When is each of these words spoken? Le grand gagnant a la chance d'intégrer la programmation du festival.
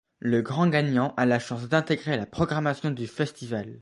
Le 0.17 0.41
grand 0.41 0.65
gagnant 0.65 1.13
a 1.15 1.27
la 1.27 1.37
chance 1.37 1.67
d'intégrer 1.69 2.17
la 2.17 2.25
programmation 2.25 2.89
du 2.89 3.05
festival. 3.05 3.69